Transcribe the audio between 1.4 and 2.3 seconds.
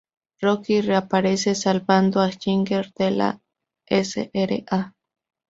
salvando